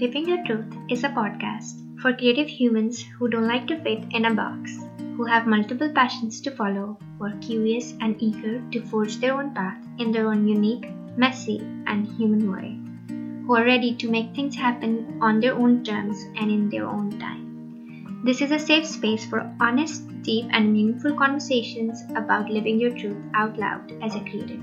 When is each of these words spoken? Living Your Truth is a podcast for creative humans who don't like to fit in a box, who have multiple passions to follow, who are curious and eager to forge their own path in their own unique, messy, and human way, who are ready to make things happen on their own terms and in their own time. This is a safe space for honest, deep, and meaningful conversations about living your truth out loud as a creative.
Living 0.00 0.26
Your 0.26 0.42
Truth 0.44 0.74
is 0.88 1.04
a 1.04 1.10
podcast 1.10 2.00
for 2.00 2.14
creative 2.14 2.48
humans 2.48 3.02
who 3.18 3.28
don't 3.28 3.46
like 3.46 3.66
to 3.66 3.76
fit 3.76 4.02
in 4.12 4.24
a 4.24 4.34
box, 4.34 4.80
who 5.16 5.24
have 5.24 5.46
multiple 5.46 5.90
passions 5.90 6.40
to 6.40 6.50
follow, 6.50 6.96
who 7.18 7.26
are 7.26 7.38
curious 7.40 7.94
and 8.00 8.16
eager 8.20 8.62
to 8.72 8.80
forge 8.86 9.18
their 9.18 9.34
own 9.34 9.52
path 9.54 9.76
in 9.98 10.10
their 10.10 10.26
own 10.26 10.48
unique, 10.48 10.88
messy, 11.16 11.60
and 11.86 12.06
human 12.06 12.50
way, 12.50 12.78
who 13.46 13.54
are 13.54 13.64
ready 13.64 13.92
to 13.92 14.10
make 14.10 14.34
things 14.34 14.56
happen 14.56 15.18
on 15.20 15.40
their 15.40 15.54
own 15.54 15.84
terms 15.84 16.24
and 16.36 16.50
in 16.50 16.70
their 16.70 16.86
own 16.86 17.10
time. 17.18 18.22
This 18.24 18.40
is 18.40 18.50
a 18.50 18.58
safe 18.58 18.86
space 18.86 19.26
for 19.26 19.48
honest, 19.60 20.08
deep, 20.22 20.46
and 20.50 20.72
meaningful 20.72 21.14
conversations 21.14 22.02
about 22.16 22.48
living 22.48 22.80
your 22.80 22.96
truth 22.96 23.22
out 23.34 23.58
loud 23.58 23.92
as 24.02 24.16
a 24.16 24.20
creative. 24.20 24.62